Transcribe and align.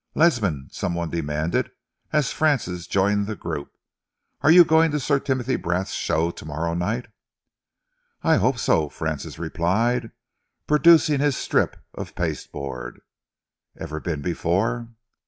"Ledsam," 0.15 0.67
some 0.71 0.95
one 0.95 1.11
demanded, 1.11 1.69
as 2.11 2.31
Francis 2.31 2.87
joined 2.87 3.27
the 3.27 3.35
group, 3.35 3.77
"are 4.41 4.49
you 4.49 4.65
going 4.65 4.89
to 4.89 4.99
Sir 4.99 5.19
Timothy 5.19 5.57
Brast's 5.57 5.93
show 5.93 6.31
to 6.31 6.43
morrow 6.43 6.73
night?" 6.73 7.09
"I 8.23 8.37
hope 8.37 8.57
so," 8.57 8.89
Francis 8.89 9.37
replied, 9.37 10.09
producing 10.65 11.19
his 11.19 11.37
strip 11.37 11.77
of 11.93 12.15
pasteboard. 12.15 13.01
"Ever 13.77 13.99
been 13.99 14.23
before?" 14.23 14.87